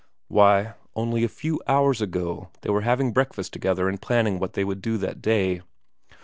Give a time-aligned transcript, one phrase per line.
[0.29, 4.63] Why, only a few hours ago they were having breakfast together and planning what they
[4.63, 5.61] would do that day.